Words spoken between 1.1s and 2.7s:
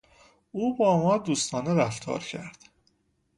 دوستانه رفتار کرد.